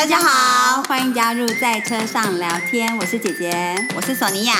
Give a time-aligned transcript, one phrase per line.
[0.00, 4.54] 大家好，欢迎加入在车上聊天，我是姐姐，我是索尼娅。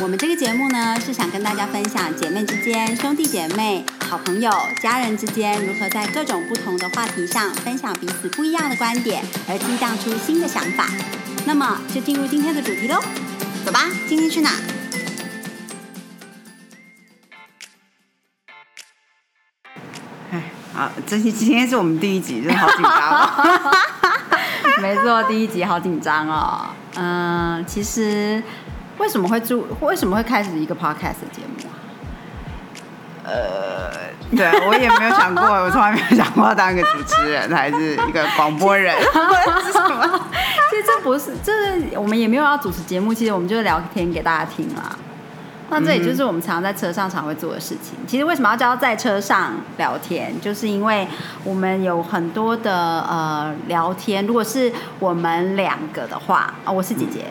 [0.00, 4.50] 我们这个节目呢，是想跟大家分享姐妹之间、兄弟姐妹、好朋友、
[4.82, 10.88] 家人之间如何在各种不同的话题上分享彼此不一样的观点，而激荡出新的想法。
[11.46, 13.00] 那么，就进入今天的主题喽，
[13.64, 14.50] 走吧，今天去哪？
[20.32, 20.42] 哎，
[20.74, 23.76] 好，这期今天是我们第一集，真的好紧张。
[24.80, 26.66] 没错，第一集好紧张哦。
[26.96, 28.42] 嗯，其实
[28.98, 29.64] 为什么会做？
[29.80, 31.72] 为什么会开始一个 podcast 的节目啊？
[33.24, 33.90] 呃，
[34.36, 38.96] 对我也没有想过，我从来没有想过要当一个主持人，还是一个广播人。
[39.64, 40.20] 是什么？
[40.70, 44.96] 其实这不是，这是我们也没有要主持节目，其实我们就是聊天给大家听啦。
[45.70, 47.94] 那这也就是我们常常在车上常会做的事情。
[48.06, 51.06] 其实为什么要叫在车上聊天，就是因为
[51.44, 54.26] 我们有很多的呃聊天。
[54.26, 57.26] 如果是我们两个的话，啊，我是姐姐，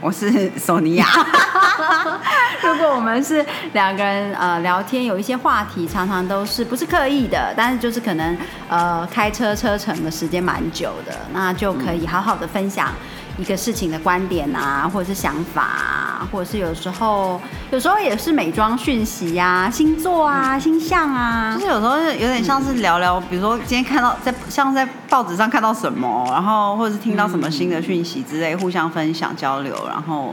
[0.00, 1.06] 我是索尼娅。
[2.64, 8.36] 如果我们是两个人呃聊天，有一些话题常常都是不是刻意的，但是就是可能
[8.68, 12.88] 呃开车车程的时间蛮久的，那就可以好好的分享。
[13.36, 17.40] 一个事情的观点啊，或者是想法啊，或者是有时候，
[17.72, 30.32] 有时候也是美妆讯息呀、星座啊、星象啊，就是有时候有点像是聊聊，比如说今天看到在像在报纸上看到什么，然后或者是听到什么新的讯息之类，互相分享交流，然后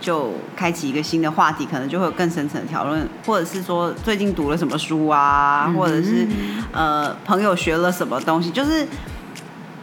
[0.00, 6.26] 就开启一个新的话题，可能就会有更深层的讨论，或者是说最近读了什么书啊，或者是
[6.70, 8.86] 呃朋友学了什么东西，就是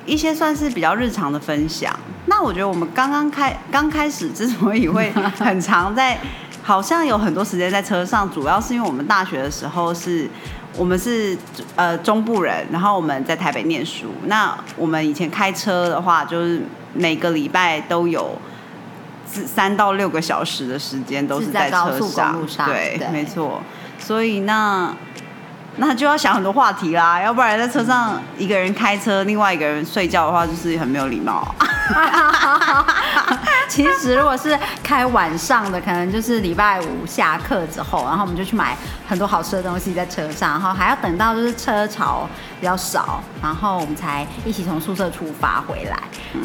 [0.06, 1.98] 一些算是比较日常的分享。
[2.26, 6.18] 那我觉得我们刚刚开刚开始之所以会很常在，
[6.62, 10.30] 好像有很多时间在车上，主要是因为我们大学的时候是，
[10.78, 11.38] 我们是
[11.76, 14.08] 呃中部人，然后我们在台北念书。
[14.26, 16.62] 那我们以前开车的话，就是
[16.94, 18.38] 每个礼拜都有
[19.26, 23.62] 三到六个小时的时间都是在车上，对，没错。
[24.00, 24.96] 所以那。
[25.78, 31.44] 那就要想很多话题啦，要不然在车上一个人开车，另外一个人睡觉的话，就是很没有礼貌。
[33.70, 38.78] 其实如果是开晚上的，可能就是礼拜五下课之后，然后我们就去买
[39.08, 42.28] 很多好吃的东西在车上，然后还要等到就是车潮
[42.60, 46.00] 比较少，然后我们才一起从宿舍出发回来。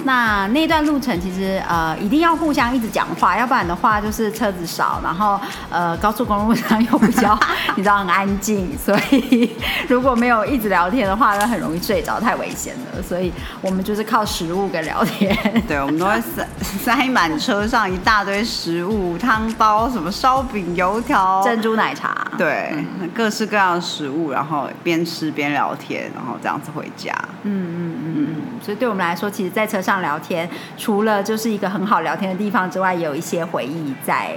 [0.05, 5.39] 那那段路程其实呃一定要互相一直讲话，要不然的话就是车子少，然后
[5.71, 7.39] 呃高速公路上又比较
[7.77, 9.55] 你知道很安静，所以
[9.89, 13.03] 如果没有一直聊天的话，那很容易睡着，太危险了。
[13.03, 15.28] 所以我们就是靠食物跟聊天。
[15.67, 22.75] 对，我们都会塞塞满车上一大堆食物，汤包、什么烧饼、油条、珍珠奶茶，对，
[23.15, 27.13] 各式各样的食物，然后边吃边聊天，然后这样子回家。
[27.43, 28.43] 嗯嗯嗯嗯。
[28.63, 34.33] 所以对我们来说，其实，在车上聊天，除了就是一个很好聊天的地方之外，也有一些回忆在。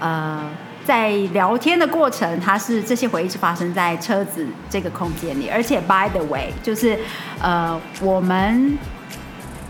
[0.00, 0.42] 呃，
[0.84, 6.98] 在聊天的过程，它是这些回忆是发生在车子这个空间里，而且 by the way，就是
[7.40, 8.76] 呃，我们。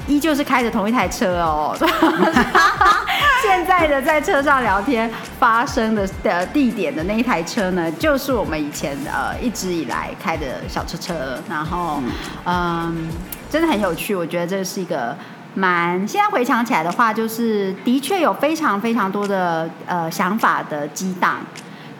[0.06, 1.76] 依旧是开着同一台车哦，
[3.42, 12.03] 现在的在车上聊天发生的的地点的那一台车呢，就是我们以前呃一直以来开的小车车，然后
[12.44, 13.09] 嗯，
[13.50, 15.16] 真的很有趣，我觉得这是一个
[15.54, 21.38] 蛮现在回想起来的话，就是的确有非常非常多的呃想法的激荡，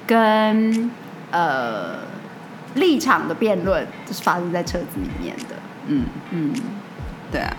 [0.06, 0.91] 跟
[1.31, 1.97] 呃
[2.75, 5.54] 立场的辩论，就是发生在车子里面的，
[5.86, 6.53] 嗯嗯，
[7.32, 7.56] 对啊。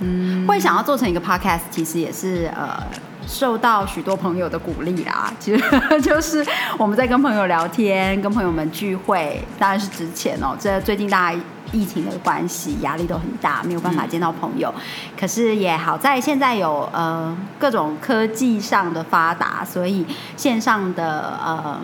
[0.00, 2.82] 嗯，会想要做成一个 podcast，其实也是呃
[3.26, 5.32] 受到许多朋友的鼓励啦。
[5.40, 5.62] 其实
[6.02, 6.44] 就是
[6.78, 10.56] 我们在跟朋友聊天，跟朋友们聚会，当然是之前哦。
[10.58, 11.40] 这最近大家
[11.72, 14.72] 疫情的关系，压力都很大，没有办法见到朋友。
[15.18, 20.04] 可是也好在现在有呃各种科技上的发达，所以
[20.36, 21.80] 线上的呃。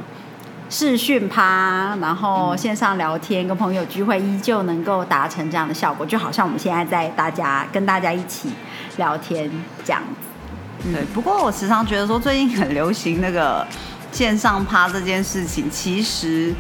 [0.73, 8.49] 视讯趴，然后线上聊天，跟朋友聚会，依旧能够达成这样的效果，就好像我们现在在大家跟大家一起
[8.97, 9.51] 聊天
[9.85, 10.91] 这样子。
[10.91, 13.67] 对，不过我时常觉得说，最近很流行那个
[14.13, 16.55] 线上趴这件事情，其实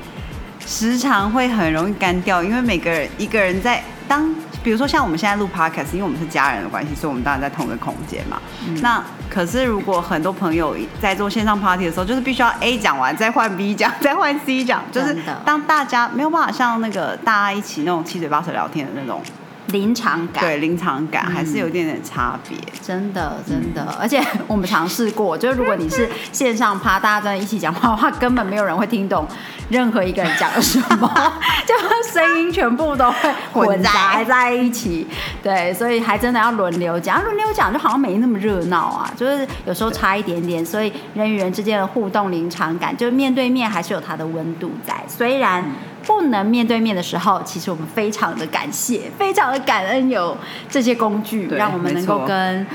[0.67, 4.31] 时常会很容易干掉，因为每个人一个人在当。
[4.62, 8.41] 比如说像我们现在录 podcast，因为我们是家人的关系，所以我们当然在同一个空间嘛。
[8.81, 19.23] 那可是如果很多朋友在做线上 party 的时候，就是必须要 A 讲完再换 B 讲， 再换 C 讲，就是当大家没有办法像那个大家一起那种七嘴八舌聊天的那种
[19.72, 22.56] 临场感，对临场感还是有一点点差别。
[22.80, 29.26] 真的真的，而且 我们尝试过，就是如果你是线上趴，大家在一起讲话的话，根本没有人会听懂
[29.69, 31.32] 任何一个人讲了什么，
[31.66, 31.74] 就
[32.12, 35.06] 声音全部都会混杂在一起。
[35.42, 45.64] 对，所以还真的要轮流讲，轮流讲就好像没那么热闹啊，就是有时候差一点点，所以人与人之间的互动临场感，就是面对面还是有它的温度在，虽然。
[46.04, 50.37] 不能面对面的时候，其实我们非常的感谢，非常的感恩有
[50.69, 52.66] 这些工具，让我们能够跟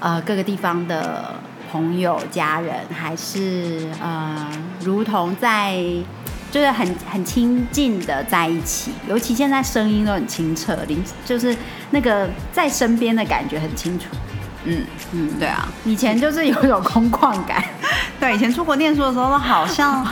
[0.00, 1.34] 呃各个地方的
[1.70, 4.48] 朋友、家人，还是呃
[4.80, 5.76] 如同在
[6.50, 8.92] 就是很很亲近的在一起。
[9.08, 11.56] 尤其现在声音都很清澈，零就是
[11.90, 14.06] 那个在身边的感觉很清楚。
[14.66, 14.82] 嗯
[15.12, 17.62] 嗯，对啊，以前就是有一种空旷感。
[18.18, 20.06] 对，以前出国念书的时候，好像。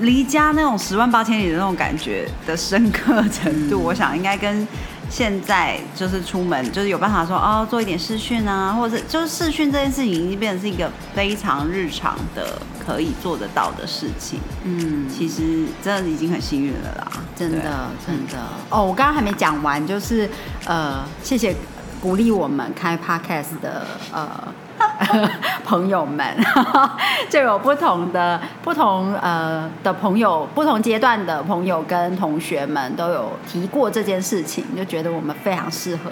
[0.00, 4.66] 离家那种十万八千里的那种感觉的深刻程度，我想应该跟
[5.08, 14.40] 现在就是出门就是有办法说哦做一点视讯啊，或者就是视讯这件事情已经变成是一个非常日常的可以做得到的事情。
[14.64, 18.38] 嗯，其实真的已经很幸运了啦，真的真的。
[18.68, 20.28] 哦，我刚刚还没讲完，就是
[20.64, 21.54] 呃，谢谢
[22.00, 24.28] 鼓励我们开 podcast 的呃。
[25.64, 26.24] 朋友们，
[27.30, 36.10] 就有不同的不同呃的朋友，不同阶段的朋友跟同学们都有提过这件事情，就觉得我们非常适合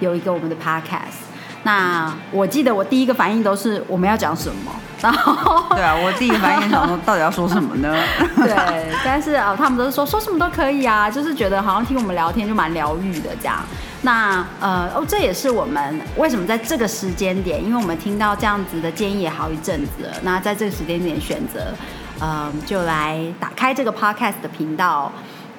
[0.00, 1.24] 有一个我们的 podcast。
[1.62, 4.70] 那我记得我第一个反应都是我们要讲什么，
[5.02, 7.92] 然后 对啊，我第一个反应想说到底要说什么呢？
[8.36, 13.58] 对，但是啊，他们都是说说什么都可以啊，就是觉得好像听我们聊天就蛮疗愈的这样。
[14.02, 20.12] 那呃哦，这也是我们为什么在这个时间点，因为我们听到这样子的建议也好一阵子了。
[20.22, 21.74] 那在这个时间点选择，
[22.20, 25.10] 呃，就来打开这个 podcast 的频道。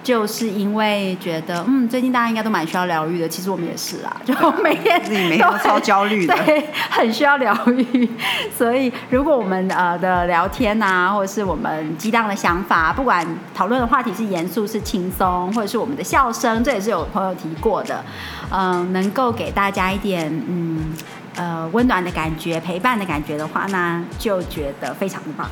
[0.08, 4.34] 就是因为觉得，嗯，最近大家应该都蛮需要疗愈的，其实我们也是啊， 就
[4.64, 8.10] 每天自己每天都超焦虑的，对， 很需要疗愈。
[8.58, 18.02] 所以，如果我们呃的聊天啊，或者是我们激荡的想法，不管讨论的话题是严肃是轻松，或者是我们的笑声，这也是有朋友提过的，
[18.50, 20.94] 嗯，能够给大家一点嗯
[21.36, 25.50] 呃温暖的感觉、陪伴的感觉的话呢，就觉得非常的棒。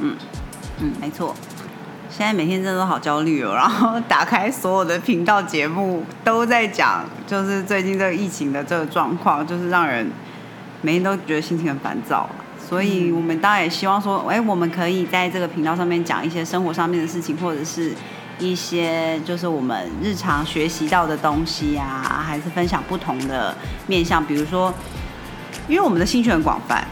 [0.00, 0.14] 嗯
[0.82, 1.34] 嗯，没错。
[2.16, 10.10] 现在每天真的都好焦虑哦， 然后打开所有的频道节目都在讲，就是最近这个疫情的这个状况，就是让人
[10.80, 12.26] 每天都觉得心情很烦躁。
[12.58, 17.92] 所以我们当然也希望说，哎，我们可以在这个频道上面讲一些生活上面的事情，或者是
[18.38, 23.54] 一些就是我们日常学习到的东西啊，还是分享不同的
[23.86, 24.72] 面向，比如说，
[25.68, 26.82] 因为我们的兴趣很广泛。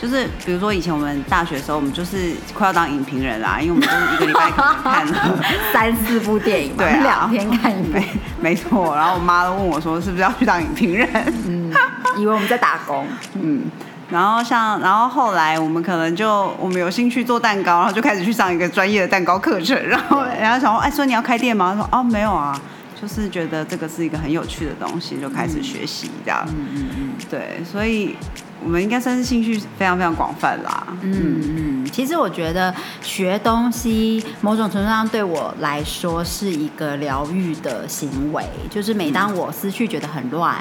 [0.00, 5.44] 就是比如说以前我们大学的时候，我们就是快要当影评人啦，因为我们就是一个礼拜可能看了
[5.74, 8.02] 三四部电影，对，两天看一遍，
[8.40, 8.96] 没错。
[8.96, 11.06] 然后我妈都问我说，是不是要去当影评人？
[11.46, 11.70] 嗯，
[12.16, 13.06] 以为我们在打工。
[13.34, 13.64] 嗯，
[14.08, 19.76] 然后像，然后后来我们可能就我们有兴趣做蛋糕，然后就开始去上一个专业的蛋糕课程。
[19.86, 21.74] 然后人家想说，哎，说你要开店吗？
[21.76, 22.58] 说哦，没有啊，
[22.98, 26.42] 就是觉得这个是一个很有趣的东西，就开始学习这样。
[26.48, 28.16] 嗯嗯嗯，对，所以。
[28.62, 30.86] 我们应该算是兴趣非常非常广泛啦。
[31.02, 38.44] 嗯嗯，其实我觉得学东西某种程度上对我来说是一个疗愈的行为。
[38.68, 40.56] 就是每当我思绪觉得很乱，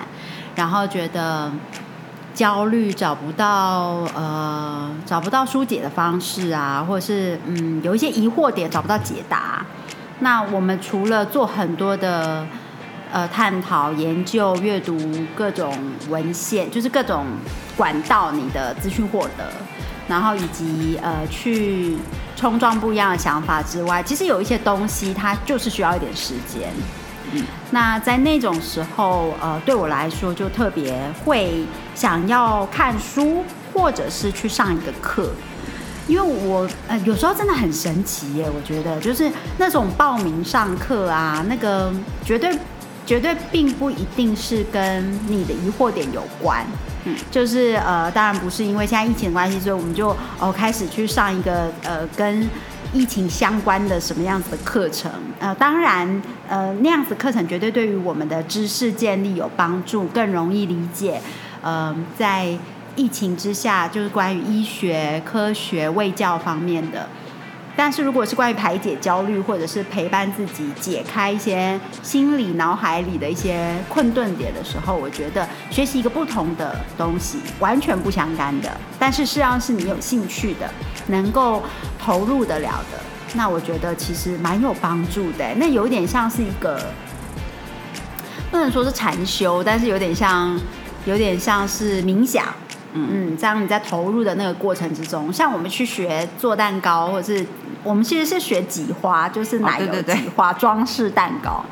[0.56, 1.52] 然后觉得
[2.34, 9.66] 焦虑找不到呃找不到疏解的方式啊，或者是嗯有一些疑惑点找不到解答，
[10.20, 12.46] 那我们除了做很多的。
[13.12, 14.96] 呃，探讨、研究、阅读
[15.36, 15.76] 各种
[16.10, 17.26] 文献，就是各种
[17.76, 19.52] 管道，你的资讯获得，
[20.08, 21.98] 然后以及呃，去
[22.36, 26.70] 冲撞不一样的想法之外，其实有一些东西它就是需要一点时间。
[27.32, 35.32] 嗯，那在那种时候，呃，对我来说就特别会想要看书，或者是去上一个课，
[36.08, 41.92] 因为我呃有时候真的很神奇耶，我觉得就是那种报名上课啊，那个
[42.24, 42.56] 绝对。
[43.10, 46.64] 绝对并不一定是跟你的疑惑点有关，
[47.06, 52.48] 嗯，就是呃，当然不是因为现在疫情的关系，所以我们就哦开始去上一个呃跟
[52.94, 61.20] 疫情相关的什么样子的课程，呃，当然呃那样子课程绝对对于我们的知识建立有帮助，更容易理解，
[61.64, 62.56] 呃，在
[62.96, 67.08] 疫情之下，就是关于医学、科学、卫教方面的。
[67.82, 78.70] 但是，如果是关于排解焦虑，或者是陪伴自己解开一些心理脑海里的一些困顿点的时候，我觉得学习一个不同的东西，完全不相干的，
[79.00, 80.70] 但是实际上是你有兴趣的，
[81.08, 81.64] 能够
[81.98, 83.00] 投入得了的，
[83.34, 85.46] 那我觉得其实蛮有帮助的。
[85.56, 86.82] 那有点像是一个
[88.52, 90.60] 不能说是禅修，但是有点像，
[91.06, 92.44] 有点像是冥想。
[92.92, 97.46] 嗯，这样你在投入的那个过程之中，像我们去学做蛋糕，或者是
[97.84, 101.64] 我们其实是学挤花，就是奶油挤花装饰蛋糕。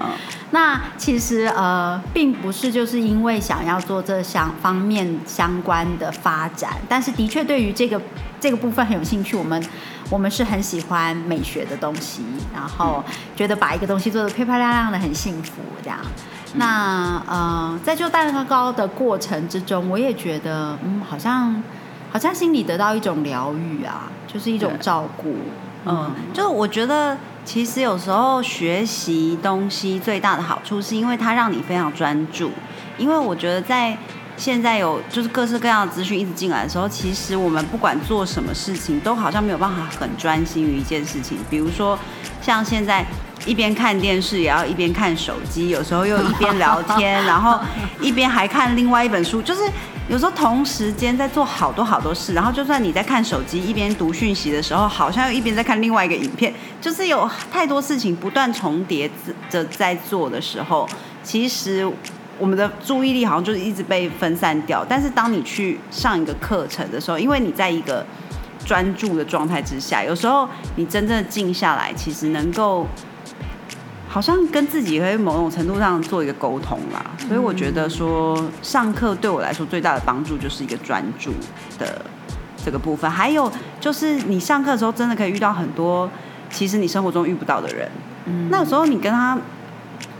[0.51, 8.01] 那其实呃，并不是就是因为想要做这相方面相关的发展，但是的确对于这个
[8.39, 9.35] 这个部分很有兴趣。
[9.35, 9.61] 我们
[10.09, 12.21] 我们是很喜欢美学的东西，
[12.53, 13.03] 然后
[13.35, 15.99] 觉得把一个东西做的漂漂亮亮的很幸福这样。
[16.53, 21.61] 那呃，在做蛋糕的过程之中，我也觉得，嗯，好像
[22.09, 25.35] 好像心里得到一种疗愈啊，就是一种照顾。
[25.87, 32.51] 嗯，就是我觉得，其实有时候学习东西最大的好处，是因为它让你非常专注。
[32.97, 33.97] 因为我觉得在
[34.35, 41.37] 现在有就是各式各样的资讯一直进来的时候，其实我们不管做什么事情，都好像没有办法很专心于一件事情。
[41.49, 41.97] 比如说，
[42.41, 43.05] 像现在。
[43.45, 47.57] 一边看电视也要一边看手机，有时候又一边聊天，然后
[48.01, 49.61] 一边还看另外一本书，就是
[50.09, 59.09] 有时候同时间在做好多好多事，然后就算你在看手机一边读讯息的时候，好像又一边在看另外一个影片，就是有太多事情不断重叠
[59.49, 60.87] 着在做的时候，
[61.23, 61.85] 其实
[62.39, 64.85] 我们的注意力好像就是一直被分散掉。
[64.87, 68.05] 但是当你去上一个课程的时候，因为你在一个
[68.65, 70.47] 专注的状态之下，有时候
[70.77, 72.87] 你真正静下来，其实能够。
[74.09, 81.31] 好像跟自己会某种程度上做一个沟通啦，所以我觉得说上课对我来说最大的帮助就是一个专注
[81.77, 82.03] 的
[82.63, 86.09] 这个部分，还有就是你上课的时候真的可以遇到很多
[86.49, 87.91] 其实你生活中遇不到的人，
[88.25, 89.37] 嗯，那有时候你跟他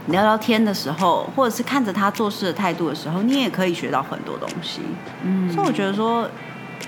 [0.08, 4.80] 聊聊天的时候，或者是看着他做事的态度的时候，你也可以学到很多东西，
[5.24, 6.28] 嗯，所以我觉得说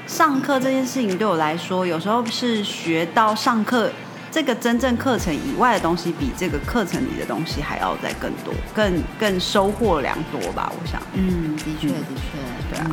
[0.07, 3.91] 上课这件事情对我来说，有时候是学到上课。
[4.31, 10.73] 这个真正课程以外的东西，比这个课程里的东西还要再更多，更更收获良多吧？
[10.73, 12.39] 我想，嗯，的确，的确，
[12.71, 12.87] 对啊，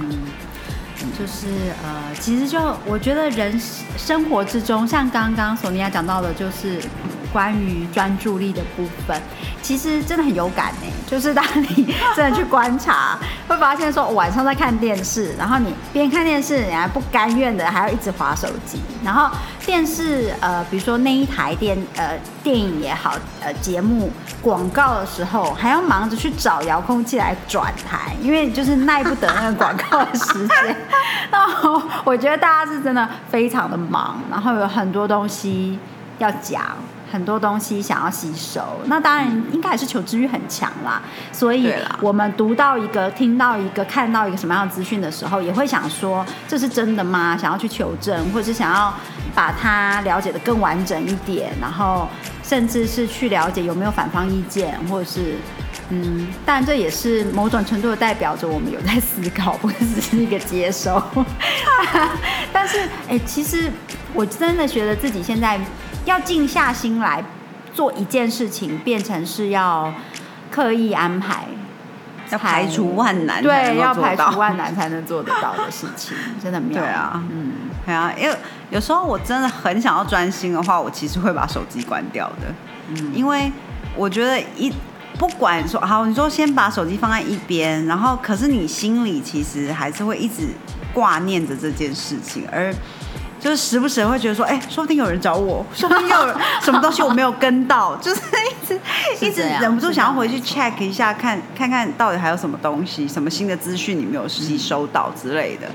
[1.17, 1.47] 就是
[1.83, 3.59] 呃，其实就我觉得人
[3.95, 6.81] 生活之中，像刚刚索尼娅讲到的，就是
[7.31, 9.21] 关于专注力的部分。
[9.61, 13.17] 其实真的很有感呢， 就是当你真的去观察，
[13.47, 19.29] 会发现说晚上在看电视，然后你边看电视，你还不甘愿的还要一直划手机，然后
[19.65, 24.09] 电视呃，比如说那一台电呃电影也好，呃节目
[24.41, 30.77] 广告的时候，还要忙着去找遥控器来转台，因为就是耐不得那个广告的时间。
[31.29, 35.77] 然后我觉得大家是真的非常的忙，然后有很多东西
[36.19, 36.61] 要讲。
[37.11, 41.01] 很多东西想要吸收，那当然应该也是求知欲很强啦。
[41.31, 47.37] 所以，我们读到一个、听到一个、看到一个什么样的资讯的时候，也会想说这是真的吗？
[47.37, 48.93] 想要去求证，或者是想要
[49.33, 52.09] 把它了解的更完整一点，然后
[52.43, 55.35] 甚至是去了解有没有反方意见，或者是
[55.89, 61.01] 嗯，但这也是某种程度的代表着我们有在思考，不是只是一个接收。
[62.51, 63.71] 但是，哎，其实
[64.13, 65.57] 我真的觉得自己现在。
[66.07, 67.23] 要静下心来
[67.73, 69.93] 做一件事情，变成是要
[70.49, 71.45] 刻意安排，
[72.29, 76.81] 要排除万难， 对，要排除万难才能做得到的事情，真的妙。
[76.81, 77.51] 对啊，嗯，
[77.85, 78.35] 对啊，因为
[78.69, 82.53] 有时候我真的很想要专心的话，我其实会把手机关掉的，
[82.87, 83.51] 嗯，因为
[83.95, 84.73] 我觉得一
[85.19, 90.47] 不管说好，你说先把手机放在一边，然后可是你心里其实还是会一直
[90.93, 92.73] 挂念着这件事情，而。
[93.47, 98.79] 就是时不时会觉得说，哎，说不定有人找我，说不定有什么东西我没有跟到， 就是一直
[99.25, 105.69] 一直忍不住想要回去 check 一下，看看看到底还有什么东西，什么新的资讯你没有吸收到之类的。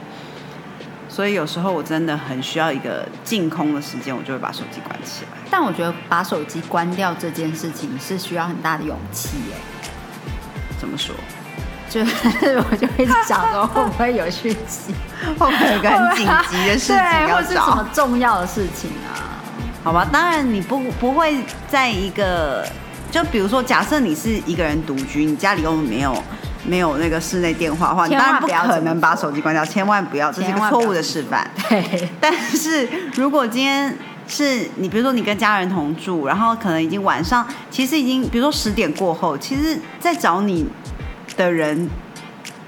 [1.08, 5.38] 所以有时候我真的很需要一个净空的时间，我就会把手机关起来。
[5.50, 9.54] 但我觉得把手机关掉这件事情是需要很大的勇气，耶，
[10.78, 11.14] 怎么说？
[11.92, 19.36] 就是 我就一直想说会不会有讯息，会不会有个很紧急的事情要找，什么重要的事情啊？
[19.84, 21.36] 好吧，当然你不不会
[21.68, 22.66] 在一个，
[23.10, 26.16] 就比如说假设你是一个人独居，你家里又没有
[26.64, 31.46] 没有那个室内电话的话，你当然不可能把手机关掉，千万不要，这是一个错误的示范。
[31.68, 33.94] 对，但是如果今天
[34.26, 40.66] 是你，比如说你跟家人同住，然后可能已经晚上，其实已经比如说十点过后，其实在找你。
[41.42, 41.88] 的人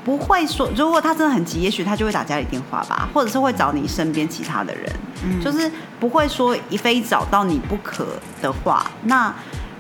[0.05, 4.93] 不会说，如果他真的很急，也许他就会打家里电话吧，或者是会找你身边其他的人，
[5.43, 8.07] 就是不会说一非找到你不可
[8.43, 8.91] 的话。
[9.05, 9.33] 那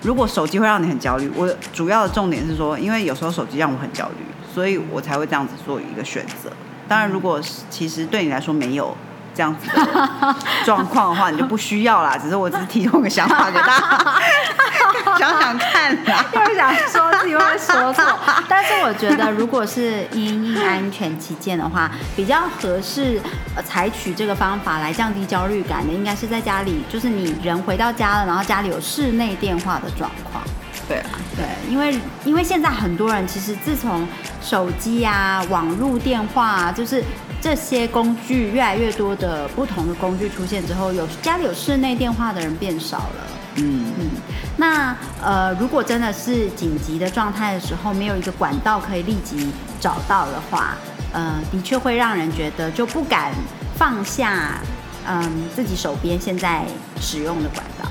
[0.03, 4.25] 如果手机会让你很焦虑，我主要的重点是说，因为有时候手机让我很焦虑，
[4.55, 6.51] 所以我才会这样子做一个选择。
[6.87, 8.97] 当然，如果其实对你来说没有
[9.35, 12.17] 这样子的 状况的话，你就不需要啦。
[12.17, 16.25] 只是我只是提供个想法给大家 想想看啦。
[16.33, 18.05] 又想说自己会说错，
[18.49, 23.21] 但是我觉得，如果是因应安全起见的话，比较合适
[23.57, 30.43] 呃采取这个方法来降低焦虑感的，应该是在家里，就是你人回到家了，然后家里有室内电话的状况。
[30.87, 34.07] 对啊，对，因为因为现在很多人其实自从
[34.43, 37.03] 手机啊、网络电话啊，就是
[37.45, 43.27] 这些工具越来越多的不同的工具出现之后，有家里有室内电话的人变少了。
[43.57, 44.11] 嗯，嗯，
[44.57, 50.75] 那呃，如果真的是紧急的状态的时候，没有一个管道可以立即找到的话，
[51.13, 53.31] 呃，的确会让人觉得就不敢
[53.77, 54.59] 放下，
[55.07, 56.65] 嗯，自己手边现在
[56.99, 57.87] 使用的管道。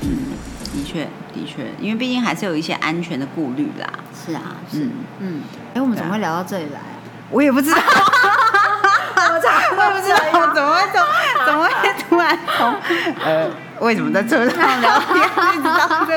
[0.00, 0.16] 嗯，
[0.72, 3.86] 的确的确，因为毕竟还是有一些安全的顾虑啦。
[4.24, 5.42] 是啊，是，嗯，嗯，
[5.74, 6.80] 哎，我们怎么会聊到这里来？
[7.30, 7.76] 我也不知道，
[9.44, 10.18] 我怎我也不知道
[10.54, 11.70] 怎么会从怎么会
[12.08, 12.74] 突然从
[13.24, 15.18] 呃为什么在车上聊天，
[15.52, 16.16] 一直到这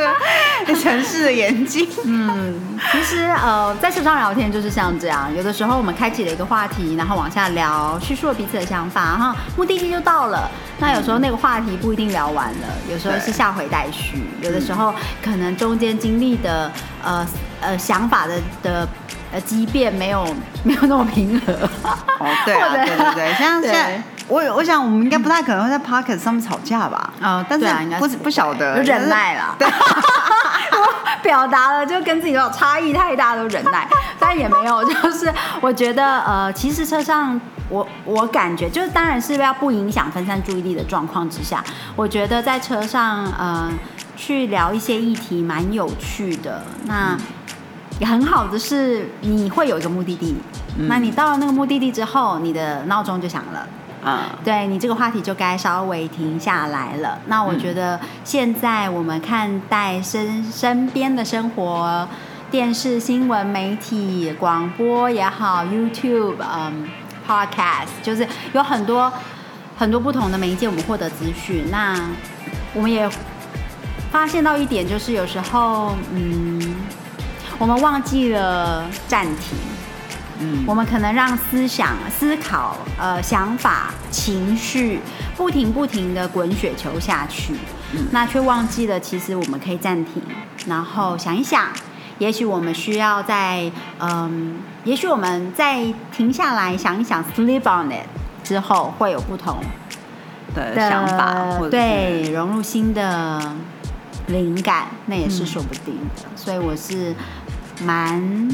[0.71, 1.89] 个城市的眼睛。
[2.05, 10.49] 嗯，其实呃，在车上聊天就是像这样，有的时候我们开启了一个话题，然后往下聊，叙述了彼此的想法，然后目的地就到了。
[10.77, 14.93] 那有时候那个话题不一定聊完了，有时候是下回待续，有的时候
[15.23, 16.71] 可能中间经历的
[17.03, 17.27] 呃
[17.59, 18.87] 呃想法的的
[19.31, 20.25] 呃畸变没有
[20.63, 21.53] 没有那么平和。
[21.53, 27.11] 哦，对啊， 对对对，像对现在我我想我们应该不太可能会在 Pocket 上面吵架吧？
[27.21, 27.65] 哦但是
[27.97, 29.55] 不是不晓得忍耐啦。
[29.57, 29.67] 对，
[31.23, 33.87] 表达了就跟自己有差异太大都忍耐，
[34.19, 41.63] 但也没有，就是我觉得呃，其实车上我我感觉就是当然是要不影响分散注意力的状况之下，
[41.95, 43.71] 我觉得在车上呃
[44.15, 46.61] 去聊一些议题蛮有趣的。
[46.85, 47.17] 那
[47.99, 50.35] 也很好的是你会有一个目的地，
[50.77, 53.67] 嗯那你到了那个目的地之后，你的闹钟就响了。
[54.03, 57.19] 啊，对你这个话题就该稍微停下来了。
[57.25, 62.07] 那我觉得现在我们看待身身边的生活，
[62.49, 66.87] 电视、新闻、媒体、广播也好，YouTube、嗯、
[67.27, 69.11] Podcast，就是有很多
[69.75, 71.65] 很多不同的媒介，我们获得资讯。
[71.69, 71.99] 那
[72.73, 73.09] 我们也
[74.11, 76.75] 发现到一点，就是有时候，嗯，
[77.59, 79.57] 我们忘记了暂停。
[80.39, 84.99] 嗯我们可能让思想、思考、呃想法、情绪
[85.35, 87.55] 不停不停的滚雪球下去，
[87.93, 90.21] 嗯那却忘记了其实我们可以暂停，
[90.67, 91.69] 然后想一想，
[92.19, 98.05] 也许我们需要在嗯，也许我们再停下来想一想，sleep on it
[98.43, 99.57] 之后会有不同
[100.53, 103.41] 的的想法，对融入新的
[104.27, 106.21] 灵感，那也是嗯说不定的。
[106.35, 107.15] 所以我是
[107.83, 108.49] 蛮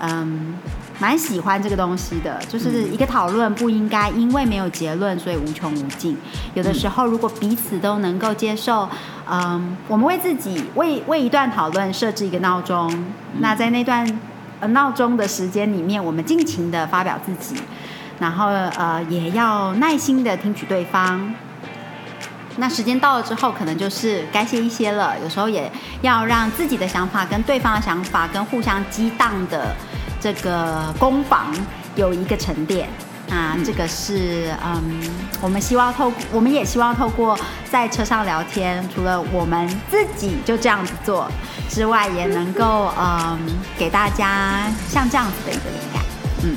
[0.00, 0.54] 嗯
[0.98, 6.16] 蛮喜欢这个东西的，就是一个讨论不应该因为没有结论，所以无穷无尽。
[6.54, 8.88] 有的时候，如果彼此都能够接受，
[9.28, 12.92] 嗯，我们为自己为为一段讨论设置一个闹钟，
[13.40, 14.06] 那在那段
[14.60, 17.60] 呃闹钟的时间里面，我们尽情的发表自己，
[18.20, 21.34] 然后呃也要耐心的听取对方。
[22.56, 25.14] 那时间到了之后，可能就是该歇一歇了。
[25.22, 25.70] 有时候也
[26.02, 29.74] 要让自己的想法跟对方的想法跟互相激荡的
[30.20, 31.54] 这个攻防
[31.96, 32.88] 有一个沉淀。
[33.28, 35.00] 那这个是嗯，
[35.40, 37.38] 我们希望透，我们也希望透过
[37.70, 41.26] 在车上聊天，除了我们自己就这样子做
[41.70, 43.38] 之外，也能够嗯
[43.78, 46.02] 给大家像这样子的一个灵感。
[46.42, 46.56] 嗯，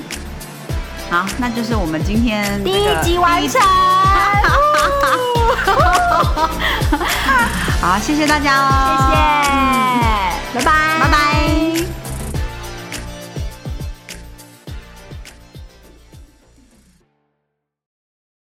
[1.09, 4.04] 好，那就是我们今天第这个一集完成。
[7.81, 9.11] 好，谢谢大家哦，
[10.53, 11.34] 谢谢，拜拜，拜拜。